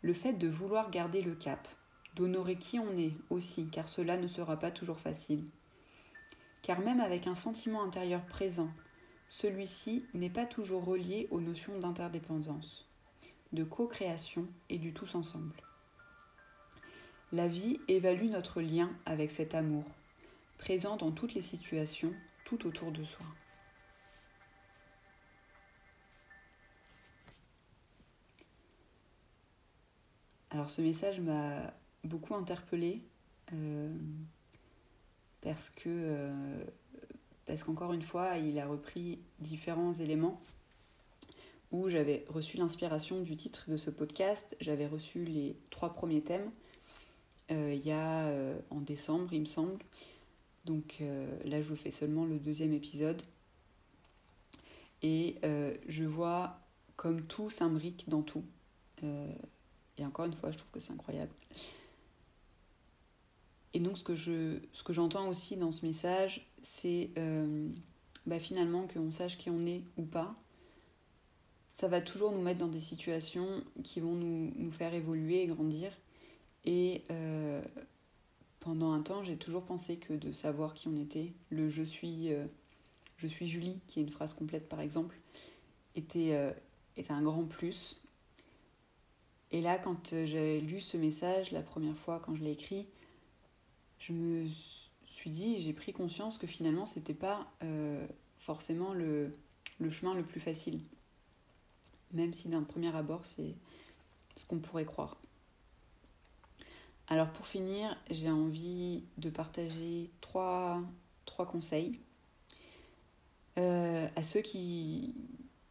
Le 0.00 0.14
fait 0.14 0.32
de 0.32 0.48
vouloir 0.48 0.90
garder 0.90 1.20
le 1.20 1.34
cap, 1.34 1.68
d'honorer 2.14 2.56
qui 2.56 2.78
on 2.78 2.96
est 2.96 3.12
aussi, 3.28 3.66
car 3.66 3.90
cela 3.90 4.16
ne 4.16 4.28
sera 4.28 4.56
pas 4.56 4.70
toujours 4.70 4.98
facile. 4.98 5.44
Car 6.62 6.80
même 6.80 7.00
avec 7.00 7.26
un 7.26 7.34
sentiment 7.34 7.82
intérieur 7.82 8.24
présent, 8.24 8.70
celui-ci 9.28 10.06
n'est 10.14 10.30
pas 10.30 10.46
toujours 10.46 10.86
relié 10.86 11.28
aux 11.30 11.42
notions 11.42 11.78
d'interdépendance, 11.78 12.88
de 13.52 13.62
co-création 13.62 14.46
et 14.70 14.78
du 14.78 14.94
tous 14.94 15.14
ensemble. 15.16 15.62
La 17.32 17.46
vie 17.46 17.78
évalue 17.88 18.30
notre 18.30 18.62
lien 18.62 18.90
avec 19.04 19.30
cet 19.30 19.54
amour, 19.54 19.84
présent 20.56 20.96
dans 20.96 21.10
toutes 21.12 21.34
les 21.34 21.42
situations, 21.42 22.14
tout 22.46 22.66
autour 22.66 22.90
de 22.90 23.04
soi. 23.04 23.26
Alors 30.56 30.70
ce 30.70 30.80
message 30.80 31.20
m'a 31.20 31.70
beaucoup 32.02 32.34
interpellée 32.34 33.02
euh, 33.52 33.94
parce 35.42 35.68
que 35.68 35.82
euh, 35.86 36.64
parce 37.44 37.62
qu'encore 37.62 37.92
une 37.92 38.00
fois 38.00 38.38
il 38.38 38.58
a 38.58 38.66
repris 38.66 39.18
différents 39.38 39.92
éléments 39.92 40.40
où 41.72 41.90
j'avais 41.90 42.24
reçu 42.30 42.56
l'inspiration 42.56 43.20
du 43.20 43.36
titre 43.36 43.66
de 43.68 43.76
ce 43.76 43.90
podcast, 43.90 44.56
j'avais 44.62 44.86
reçu 44.86 45.26
les 45.26 45.56
trois 45.68 45.92
premiers 45.92 46.22
thèmes 46.22 46.50
euh, 47.50 47.74
il 47.74 47.86
y 47.86 47.92
a 47.92 48.32
en 48.70 48.80
décembre, 48.80 49.34
il 49.34 49.42
me 49.42 49.46
semble. 49.46 49.84
Donc 50.64 51.02
là, 51.44 51.60
je 51.60 51.68
vous 51.68 51.76
fais 51.76 51.90
seulement 51.90 52.24
le 52.24 52.38
deuxième 52.38 52.72
épisode. 52.72 53.22
Et 55.02 55.36
je 55.86 56.04
vois 56.04 56.58
comme 56.96 57.22
tout 57.26 57.50
s'imbrique 57.50 58.08
dans 58.08 58.22
tout. 58.22 58.42
Et 59.98 60.04
encore 60.04 60.26
une 60.26 60.34
fois, 60.34 60.52
je 60.52 60.58
trouve 60.58 60.70
que 60.70 60.80
c'est 60.80 60.92
incroyable. 60.92 61.32
Et 63.74 63.80
donc, 63.80 63.98
ce 63.98 64.04
que, 64.04 64.14
je, 64.14 64.58
ce 64.72 64.92
j'entends 64.92 65.28
aussi 65.28 65.56
dans 65.56 65.72
ce 65.72 65.84
message, 65.84 66.46
c'est 66.62 67.10
bah, 68.26 68.40
finalement 68.40 68.86
qu'on 68.88 69.12
sache 69.12 69.38
qui 69.38 69.50
on 69.50 69.66
est 69.66 69.82
ou 69.96 70.02
pas. 70.02 70.34
Ça 71.70 71.88
va 71.88 72.00
toujours 72.00 72.32
nous 72.32 72.40
mettre 72.42 72.58
dans 72.60 72.68
des 72.68 72.80
situations 72.80 73.62
qui 73.84 74.00
vont 74.00 74.14
nous, 74.14 74.52
nous 74.56 74.72
faire 74.72 74.94
évoluer 74.94 75.42
et 75.42 75.46
grandir. 75.46 75.92
Et 76.64 77.04
euh, 77.10 77.62
pendant 78.60 78.92
un 78.92 79.00
temps, 79.00 79.22
j'ai 79.22 79.36
toujours 79.36 79.62
pensé 79.62 79.96
que 79.96 80.12
de 80.12 80.32
savoir 80.32 80.74
qui 80.74 80.88
on 80.88 80.96
était, 80.96 81.32
le 81.50 81.68
je 81.68 81.82
suis, 81.82 82.32
euh, 82.32 82.46
je 83.16 83.28
suis 83.28 83.46
Julie, 83.46 83.78
qui 83.86 84.00
est 84.00 84.02
une 84.02 84.10
phrase 84.10 84.34
complète 84.34 84.68
par 84.68 84.80
exemple, 84.80 85.16
était, 85.94 86.32
euh, 86.32 86.50
était 86.96 87.12
un 87.12 87.22
grand 87.22 87.44
plus. 87.44 88.00
Et 89.52 89.60
là, 89.60 89.78
quand 89.78 90.14
j'ai 90.26 90.60
lu 90.60 90.80
ce 90.80 90.96
message 90.96 91.52
la 91.52 91.62
première 91.62 91.96
fois, 91.96 92.20
quand 92.20 92.34
je 92.34 92.42
l'ai 92.42 92.52
écrit, 92.52 92.86
je 93.98 94.12
me 94.12 94.48
suis 95.06 95.30
dit, 95.30 95.60
j'ai 95.60 95.72
pris 95.72 95.92
conscience 95.92 96.36
que 96.38 96.46
finalement, 96.46 96.86
c'était 96.86 97.14
pas 97.14 97.46
forcément 98.38 98.92
le, 98.92 99.32
le 99.78 99.90
chemin 99.90 100.14
le 100.14 100.22
plus 100.22 100.40
facile. 100.40 100.80
Même 102.12 102.32
si 102.32 102.48
d'un 102.48 102.62
premier 102.62 102.94
abord, 102.94 103.24
c'est 103.24 103.54
ce 104.36 104.44
qu'on 104.46 104.58
pourrait 104.58 104.84
croire. 104.84 105.16
Alors 107.08 107.30
pour 107.30 107.46
finir, 107.46 107.96
j'ai 108.10 108.30
envie 108.30 109.04
de 109.18 109.30
partager 109.30 110.10
trois, 110.20 110.82
trois 111.24 111.46
conseils 111.46 112.00
euh, 113.58 114.08
à 114.16 114.22
ceux 114.22 114.40
qui, 114.40 115.14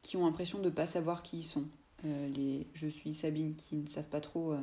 qui 0.01 0.15
ont 0.15 0.25
l'impression 0.25 0.59
de 0.59 0.65
ne 0.65 0.69
pas 0.69 0.85
savoir 0.85 1.23
qui 1.23 1.39
ils 1.39 1.45
sont. 1.45 1.67
Euh, 2.05 2.29
les 2.29 2.67
je 2.73 2.87
suis 2.87 3.13
Sabine 3.13 3.55
qui 3.55 3.75
ne 3.75 3.87
savent 3.87 4.09
pas 4.09 4.21
trop 4.21 4.53
euh, 4.53 4.61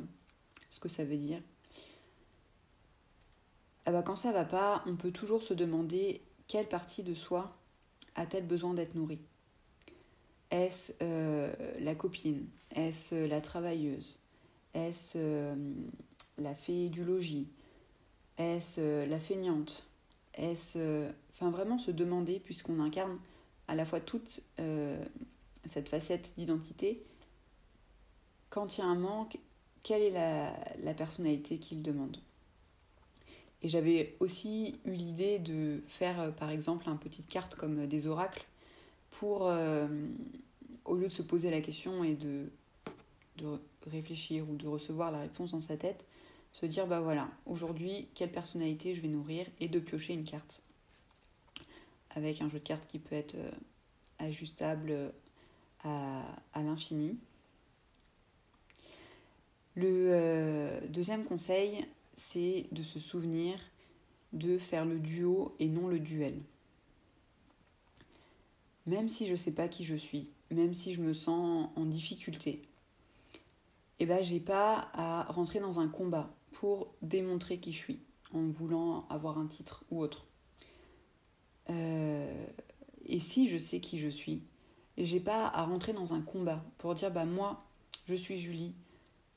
ce 0.69 0.79
que 0.79 0.89
ça 0.89 1.05
veut 1.05 1.17
dire. 1.17 1.41
Ah 3.85 3.91
bah 3.91 4.01
quand 4.01 4.15
ça 4.15 4.31
va 4.31 4.45
pas, 4.45 4.83
on 4.87 4.95
peut 4.95 5.11
toujours 5.11 5.43
se 5.43 5.53
demander 5.53 6.21
quelle 6.47 6.67
partie 6.67 7.03
de 7.03 7.13
soi 7.13 7.57
a-t-elle 8.15 8.47
besoin 8.47 8.73
d'être 8.73 8.95
nourrie? 8.95 9.19
Est-ce 10.51 10.93
la 11.79 11.95
copine? 11.95 12.47
Est-ce 12.71 13.25
la 13.25 13.41
travailleuse? 13.41 14.17
Est-ce 14.73 15.55
la 16.37 16.55
fée 16.55 16.89
du 16.89 17.03
logis? 17.03 17.47
Est-ce 18.37 18.81
euh, 18.81 19.05
la 19.05 19.19
feignante? 19.19 19.85
Est-ce. 20.33 20.77
Euh, 20.77 21.11
enfin, 21.31 21.51
vraiment 21.51 21.77
se 21.77 21.91
demander, 21.91 22.39
puisqu'on 22.39 22.79
incarne 22.79 23.19
à 23.67 23.75
la 23.75 23.85
fois 23.85 23.99
toute 23.99 24.41
euh, 24.59 25.03
cette 25.65 25.89
facette 25.89 26.33
d'identité, 26.37 27.03
quand 28.53 28.77
il 28.77 28.81
y 28.81 28.83
a 28.83 28.87
un 28.87 28.93
manque, 28.93 29.39
quelle 29.81 30.03
est 30.03 30.11
la, 30.11 30.93
personnalité 30.93 31.57
qu'il 31.57 31.81
demande 31.81 32.17
Et 33.63 33.67
j'avais 33.67 34.15
aussi 34.19 34.75
eu 34.85 34.91
l'idée 34.91 35.39
de 35.39 35.81
faire 35.87 36.31
par 36.35 36.51
exemple 36.51 36.87
un 36.87 36.95
petite 36.95 37.27
carte 37.27 37.55
comme 37.55 37.87
des 37.87 38.05
oracles 38.05 38.45
pour, 39.09 39.51
au 40.85 40.95
lieu 40.95 41.07
de 41.07 41.13
se 41.13 41.23
poser 41.23 41.49
la 41.49 41.61
question 41.61 42.03
et 42.03 42.13
de, 42.13 42.45
réfléchir 43.87 44.47
ou 44.47 44.55
de 44.55 44.67
recevoir 44.67 45.11
la 45.11 45.21
réponse 45.21 45.51
dans 45.51 45.61
sa 45.61 45.75
tête, 45.75 46.05
se 46.51 46.67
dire 46.67 46.85
bah 46.85 47.01
voilà, 47.01 47.31
aujourd'hui, 47.47 48.07
quelle 48.13 48.31
personnalité 48.31 48.93
je 48.93 49.01
vais 49.01 49.07
nourrir 49.07 49.47
et 49.61 49.67
de 49.67 49.79
piocher 49.79 50.13
une 50.13 50.25
carte. 50.25 50.61
Avec 52.11 52.39
un 52.43 52.49
jeu 52.49 52.59
de 52.59 52.63
cartes 52.63 52.87
qui 52.87 52.99
peut 52.99 53.15
être 53.15 53.33
euh, 53.33 53.51
ajustable 54.19 54.91
euh, 54.91 55.11
à 55.83 56.61
l'infini. 56.61 57.17
Le 59.75 60.09
euh, 60.11 60.79
deuxième 60.87 61.25
conseil, 61.25 61.85
c'est 62.15 62.67
de 62.71 62.83
se 62.83 62.99
souvenir 62.99 63.59
de 64.31 64.57
faire 64.57 64.85
le 64.85 64.99
duo 64.99 65.55
et 65.59 65.67
non 65.67 65.87
le 65.87 65.99
duel. 65.99 66.41
Même 68.85 69.07
si 69.07 69.27
je 69.27 69.31
ne 69.31 69.37
sais 69.37 69.51
pas 69.51 69.67
qui 69.67 69.83
je 69.83 69.95
suis, 69.95 70.29
même 70.51 70.73
si 70.73 70.93
je 70.93 71.01
me 71.01 71.13
sens 71.13 71.69
en 71.75 71.85
difficulté, 71.85 72.61
eh 73.99 74.05
ben, 74.05 74.23
j'ai 74.23 74.39
pas 74.39 74.89
à 74.93 75.23
rentrer 75.31 75.59
dans 75.59 75.79
un 75.79 75.87
combat 75.87 76.35
pour 76.51 76.93
démontrer 77.01 77.59
qui 77.59 77.71
je 77.71 77.77
suis 77.77 77.99
en 78.33 78.43
voulant 78.47 79.07
avoir 79.09 79.37
un 79.37 79.47
titre 79.47 79.85
ou 79.89 80.01
autre. 80.01 80.25
Euh, 81.69 82.45
et 83.05 83.19
si 83.19 83.47
je 83.47 83.57
sais 83.57 83.79
qui 83.79 83.99
je 83.99 84.09
suis, 84.09 84.43
j'ai 84.97 85.19
pas 85.19 85.47
à 85.47 85.63
rentrer 85.63 85.93
dans 85.93 86.13
un 86.13 86.21
combat 86.21 86.63
pour 86.77 86.93
dire 86.93 87.11
bah 87.11 87.25
moi 87.25 87.59
je 88.05 88.15
suis 88.15 88.39
Julie 88.39 88.75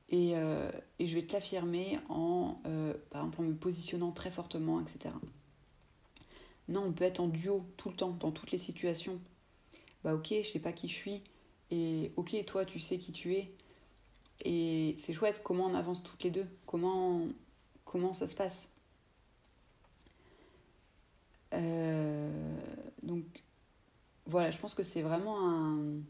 et, 0.09 0.33
euh, 0.37 0.71
et 0.99 1.07
je 1.07 1.15
vais 1.15 1.27
te 1.27 1.33
l'affirmer 1.33 1.99
en 2.09 2.61
euh, 2.67 2.95
par 3.11 3.23
exemple 3.23 3.43
me 3.43 3.55
positionnant 3.55 4.13
très 4.13 4.31
fortement 4.31 4.81
etc. 4.81 5.15
Non, 6.69 6.83
on 6.83 6.93
peut 6.93 7.05
être 7.05 7.21
en 7.21 7.29
duo 7.29 7.65
tout 7.77 7.91
le 7.91 7.97
temps 7.97 8.11
dans 8.11 8.33
toutes 8.33 8.51
les 8.51 8.59
situations. 8.59 9.21
Bah 10.05 10.15
ok, 10.15 10.35
je 10.43 10.49
sais 10.49 10.59
pas 10.59 10.73
qui 10.73 10.89
je 10.89 10.95
suis 10.95 11.23
et 11.71 12.13
ok 12.17 12.45
toi 12.47 12.65
tu 12.65 12.79
sais 12.79 12.99
qui 12.99 13.13
tu 13.13 13.35
es 13.35 13.53
et 14.45 14.97
c'est 14.99 15.13
chouette 15.13 15.41
comment 15.43 15.67
on 15.67 15.75
avance 15.75 16.03
toutes 16.03 16.23
les 16.23 16.31
deux, 16.31 16.47
comment, 16.67 17.25
ça 18.15 18.27
se 18.27 18.37
passe. 18.37 18.69
Euh, 21.55 22.57
donc 23.03 23.25
voilà, 24.27 24.51
je 24.51 24.59
pense 24.59 24.75
que 24.75 24.83
c'est 24.83 25.03
vraiment 25.03 25.49
un, 25.49 26.01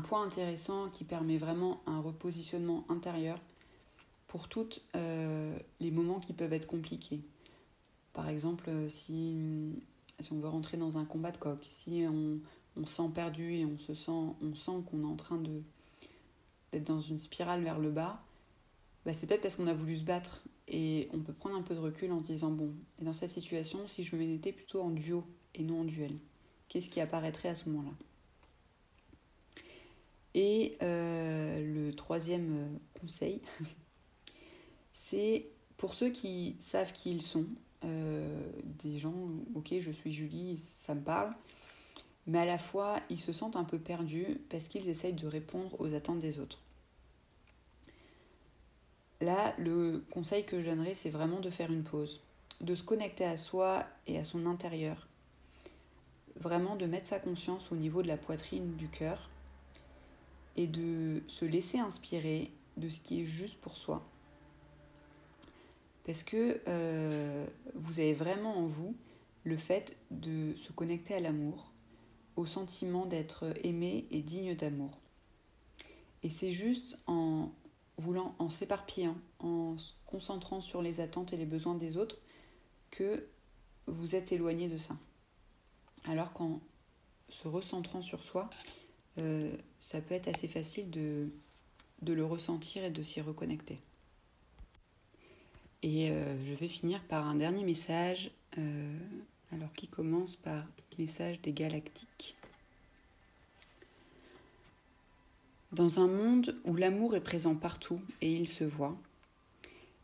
point 0.00 0.22
intéressant 0.22 0.88
qui 0.90 1.04
permet 1.04 1.36
vraiment 1.36 1.82
un 1.86 2.00
repositionnement 2.00 2.84
intérieur 2.88 3.40
pour 4.26 4.48
tous 4.48 4.82
euh, 4.96 5.58
les 5.80 5.90
moments 5.90 6.20
qui 6.20 6.32
peuvent 6.32 6.52
être 6.52 6.66
compliqués. 6.66 7.20
Par 8.12 8.28
exemple, 8.28 8.70
si, 8.88 9.82
si 10.18 10.32
on 10.32 10.40
veut 10.40 10.48
rentrer 10.48 10.76
dans 10.76 10.98
un 10.98 11.04
combat 11.04 11.30
de 11.30 11.36
coq, 11.36 11.58
si 11.62 12.04
on, 12.08 12.40
on 12.76 12.86
se 12.86 12.94
sent 12.94 13.10
perdu 13.14 13.54
et 13.56 13.64
on 13.64 13.78
se 13.78 13.94
sent, 13.94 14.10
on 14.10 14.54
sent 14.54 14.82
qu'on 14.90 15.02
est 15.02 15.12
en 15.12 15.16
train 15.16 15.38
de 15.38 15.62
d'être 16.72 16.86
dans 16.86 17.00
une 17.00 17.18
spirale 17.18 17.62
vers 17.62 17.80
le 17.80 17.90
bas, 17.90 18.22
bah, 19.04 19.14
c'est 19.14 19.26
peut-être 19.26 19.40
parce 19.40 19.56
qu'on 19.56 19.66
a 19.66 19.74
voulu 19.74 19.96
se 19.96 20.04
battre. 20.04 20.44
Et 20.68 21.08
on 21.12 21.20
peut 21.20 21.32
prendre 21.32 21.56
un 21.56 21.62
peu 21.62 21.74
de 21.74 21.80
recul 21.80 22.12
en 22.12 22.20
se 22.20 22.26
disant, 22.26 22.50
bon, 22.50 22.72
et 23.00 23.04
dans 23.04 23.12
cette 23.12 23.30
situation, 23.30 23.88
si 23.88 24.04
je 24.04 24.14
me 24.14 24.24
mettais 24.24 24.52
plutôt 24.52 24.80
en 24.80 24.90
duo 24.90 25.24
et 25.54 25.64
non 25.64 25.80
en 25.80 25.84
duel, 25.84 26.16
qu'est-ce 26.68 26.88
qui 26.88 27.00
apparaîtrait 27.00 27.48
à 27.48 27.56
ce 27.56 27.68
moment-là? 27.70 27.90
Et 30.34 30.76
euh, 30.82 31.60
le 31.60 31.92
troisième 31.92 32.52
euh, 32.52 33.00
conseil, 33.00 33.40
c'est 34.94 35.46
pour 35.76 35.94
ceux 35.94 36.10
qui 36.10 36.56
savent 36.60 36.92
qui 36.92 37.10
ils 37.10 37.22
sont, 37.22 37.46
euh, 37.84 38.52
des 38.82 38.98
gens, 38.98 39.14
ok, 39.54 39.74
je 39.78 39.90
suis 39.90 40.12
Julie, 40.12 40.58
ça 40.58 40.94
me 40.94 41.00
parle, 41.00 41.32
mais 42.26 42.38
à 42.38 42.44
la 42.44 42.58
fois 42.58 43.00
ils 43.08 43.18
se 43.18 43.32
sentent 43.32 43.56
un 43.56 43.64
peu 43.64 43.78
perdus 43.78 44.40
parce 44.50 44.68
qu'ils 44.68 44.88
essayent 44.88 45.14
de 45.14 45.26
répondre 45.26 45.74
aux 45.80 45.94
attentes 45.94 46.20
des 46.20 46.38
autres. 46.38 46.60
Là, 49.20 49.54
le 49.58 50.04
conseil 50.10 50.44
que 50.44 50.60
je 50.60 50.70
donnerais, 50.70 50.94
c'est 50.94 51.10
vraiment 51.10 51.40
de 51.40 51.50
faire 51.50 51.72
une 51.72 51.82
pause, 51.82 52.20
de 52.60 52.74
se 52.74 52.82
connecter 52.82 53.24
à 53.24 53.36
soi 53.36 53.84
et 54.06 54.16
à 54.16 54.24
son 54.24 54.46
intérieur, 54.46 55.08
vraiment 56.36 56.76
de 56.76 56.86
mettre 56.86 57.08
sa 57.08 57.18
conscience 57.18 57.72
au 57.72 57.76
niveau 57.76 58.02
de 58.02 58.08
la 58.08 58.16
poitrine, 58.16 58.76
du 58.76 58.88
cœur, 58.88 59.28
et 60.56 60.66
de 60.66 61.22
se 61.26 61.44
laisser 61.44 61.78
inspirer 61.78 62.52
de 62.76 62.88
ce 62.88 63.00
qui 63.00 63.20
est 63.20 63.24
juste 63.24 63.58
pour 63.60 63.76
soi. 63.76 64.06
Parce 66.04 66.22
que 66.22 66.60
euh, 66.66 67.46
vous 67.74 68.00
avez 68.00 68.14
vraiment 68.14 68.58
en 68.58 68.66
vous 68.66 68.96
le 69.44 69.56
fait 69.56 69.96
de 70.10 70.54
se 70.56 70.72
connecter 70.72 71.14
à 71.14 71.20
l'amour, 71.20 71.70
au 72.36 72.46
sentiment 72.46 73.06
d'être 73.06 73.54
aimé 73.64 74.06
et 74.10 74.22
digne 74.22 74.54
d'amour. 74.54 74.98
Et 76.22 76.30
c'est 76.30 76.50
juste 76.50 76.98
en 77.06 77.50
voulant, 77.98 78.34
en 78.38 78.50
s'éparpillant, 78.50 79.16
en 79.38 79.78
se 79.78 79.92
concentrant 80.06 80.60
sur 80.60 80.82
les 80.82 81.00
attentes 81.00 81.32
et 81.32 81.36
les 81.36 81.46
besoins 81.46 81.74
des 81.74 81.96
autres, 81.96 82.18
que 82.90 83.26
vous 83.86 84.14
êtes 84.14 84.32
éloigné 84.32 84.68
de 84.68 84.76
ça. 84.76 84.96
Alors 86.06 86.32
qu'en 86.32 86.60
se 87.28 87.46
recentrant 87.46 88.02
sur 88.02 88.22
soi, 88.22 88.50
euh, 89.18 89.52
ça 89.78 90.00
peut 90.00 90.14
être 90.14 90.28
assez 90.28 90.48
facile 90.48 90.90
de, 90.90 91.28
le 92.06 92.24
ressentir 92.24 92.84
et 92.84 92.90
de 92.90 93.02
s'y 93.02 93.20
reconnecter. 93.20 93.78
Et 95.82 96.10
euh, 96.10 96.44
je 96.44 96.54
vais 96.54 96.68
finir 96.68 97.02
par 97.04 97.26
un 97.26 97.34
dernier 97.34 97.64
message 97.64 98.30
euh, 98.58 98.98
alors 99.52 99.72
qui 99.72 99.88
commence 99.88 100.36
par 100.36 100.66
message 101.00 101.40
des 101.40 101.52
galactiques. 101.52 102.36
Dans 105.72 106.00
un 106.00 106.08
monde 106.08 106.60
où 106.64 106.76
l'amour 106.76 107.16
est 107.16 107.22
présent 107.22 107.54
partout 107.54 108.02
et 108.20 108.30
il 108.30 108.46
se 108.46 108.64
voit, 108.64 108.98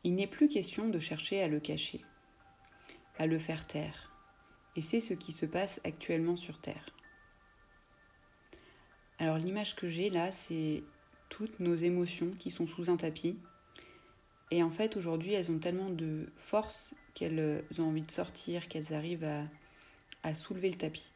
il 0.04 0.14
n'est 0.14 0.26
plus 0.26 0.48
question 0.48 0.88
de 0.88 0.98
chercher 0.98 1.42
à 1.42 1.48
le 1.48 1.60
cacher, 1.60 2.00
à 3.18 3.26
le 3.26 3.38
faire 3.38 3.66
taire. 3.66 4.12
Et 4.76 4.82
c'est 4.82 5.00
ce 5.00 5.12
qui 5.12 5.32
se 5.32 5.44
passe 5.44 5.80
actuellement 5.84 6.36
sur 6.36 6.60
Terre. 6.60 6.95
Alors 9.18 9.38
l'image 9.38 9.76
que 9.76 9.86
j'ai 9.86 10.10
là, 10.10 10.30
c'est 10.30 10.82
toutes 11.28 11.60
nos 11.60 11.74
émotions 11.74 12.32
qui 12.38 12.50
sont 12.50 12.66
sous 12.66 12.90
un 12.90 12.96
tapis. 12.96 13.36
Et 14.50 14.62
en 14.62 14.70
fait, 14.70 14.96
aujourd'hui, 14.96 15.32
elles 15.32 15.50
ont 15.50 15.58
tellement 15.58 15.90
de 15.90 16.26
force 16.36 16.94
qu'elles 17.14 17.38
euh, 17.38 17.62
ont 17.78 17.88
envie 17.88 18.02
de 18.02 18.10
sortir, 18.10 18.68
qu'elles 18.68 18.94
arrivent 18.94 19.28
à, 20.22 20.34
soulever 20.34 20.70
le 20.70 20.76
tapis. 20.76 21.12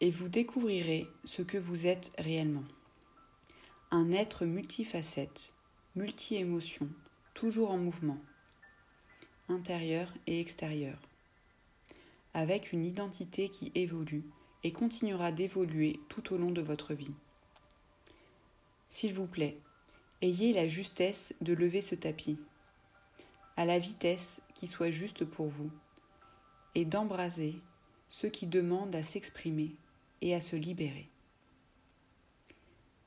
Et 0.00 0.10
vous 0.10 0.28
découvrirez 0.28 1.06
ce 1.24 1.42
que 1.42 1.58
vous 1.58 1.86
êtes 1.86 2.12
réellement. 2.18 2.64
Un 3.92 4.10
être 4.10 4.44
multifacette, 4.44 5.54
multi-émotion, 5.94 6.88
toujours 7.34 7.70
en 7.70 7.78
mouvement, 7.78 8.18
intérieur 9.48 10.12
et 10.26 10.40
extérieur, 10.40 10.98
avec 12.34 12.72
une 12.72 12.84
identité 12.84 13.48
qui 13.48 13.70
évolue 13.76 14.24
et 14.64 14.72
continuera 14.72 15.32
d'évoluer 15.32 16.00
tout 16.08 16.32
au 16.32 16.38
long 16.38 16.50
de 16.50 16.62
votre 16.62 16.94
vie. 16.94 17.14
S'il 18.88 19.14
vous 19.14 19.26
plaît, 19.26 19.58
ayez 20.20 20.52
la 20.52 20.66
justesse 20.66 21.34
de 21.40 21.52
lever 21.52 21.82
ce 21.82 21.94
tapis 21.94 22.38
à 23.56 23.64
la 23.64 23.78
vitesse 23.78 24.40
qui 24.54 24.66
soit 24.66 24.90
juste 24.90 25.24
pour 25.24 25.48
vous, 25.48 25.70
et 26.74 26.84
d'embraser 26.84 27.56
ceux 28.08 28.28
qui 28.28 28.46
demandent 28.46 28.94
à 28.94 29.02
s'exprimer 29.02 29.76
et 30.20 30.34
à 30.34 30.40
se 30.40 30.56
libérer. 30.56 31.08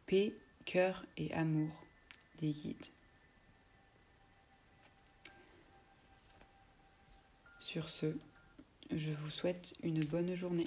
Paix, 0.05 0.35
cœur 0.65 1.05
et 1.17 1.33
amour 1.33 1.83
les 2.41 2.51
guident. 2.51 2.91
Sur 7.59 7.89
ce, 7.89 8.15
je 8.91 9.11
vous 9.11 9.31
souhaite 9.31 9.75
une 9.81 10.03
bonne 10.03 10.35
journée. 10.35 10.65